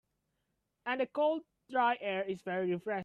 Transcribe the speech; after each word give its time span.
And 0.85 0.99
the 1.01 1.05
cold, 1.07 1.43
dry 1.69 1.97
air 2.01 2.23
is 2.23 2.41
very 2.43 2.71
refreshing. 2.73 2.99